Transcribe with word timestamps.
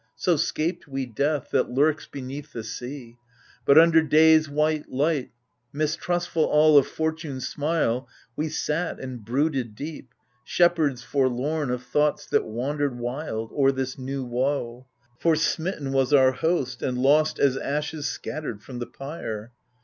So 0.15 0.35
'scaped 0.35 0.87
we 0.87 1.05
death 1.05 1.51
that 1.51 1.69
lurks 1.69 2.07
beneath 2.07 2.53
the 2.53 2.63
sea, 2.63 3.19
But, 3.65 3.77
under 3.77 4.01
day's 4.01 4.49
white 4.49 4.89
light, 4.89 5.29
mistrustful 5.71 6.43
all 6.45 6.75
Of 6.79 6.87
fortune's 6.87 7.47
smile, 7.47 8.07
we 8.35 8.49
sat 8.49 8.99
and 8.99 9.23
brooded 9.23 9.75
deep, 9.75 10.15
Shepherds 10.43 11.03
forlorn 11.03 11.69
of 11.69 11.83
thoughts 11.83 12.25
that 12.29 12.45
wandered 12.47 12.97
wild, 12.97 13.51
O'er 13.53 13.71
this 13.71 13.99
new 13.99 14.25
woe; 14.25 14.87
for 15.19 15.35
smitten 15.35 15.91
was 15.91 16.13
our 16.13 16.31
host, 16.31 16.81
And 16.81 16.97
lost 16.97 17.37
as 17.37 17.55
ashes 17.55 18.07
scattered 18.07 18.63
from 18.63 18.79
the 18.79 18.87
pyre. 18.87 19.51